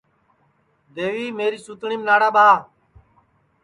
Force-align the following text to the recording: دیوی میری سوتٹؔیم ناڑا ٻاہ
دیوی 0.95 1.27
میری 1.37 1.59
سوتٹؔیم 1.65 2.01
ناڑا 2.07 2.29
ٻاہ 2.35 2.57